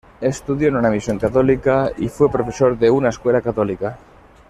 Estudió 0.19 0.69
en 0.69 0.77
un 0.77 0.89
misión 0.89 1.19
católica 1.19 1.91
y 1.95 2.09
fue 2.09 2.31
profesor 2.31 2.75
de 2.75 2.89
una 2.89 3.09
escuela 3.09 3.39
católica. 3.39 3.99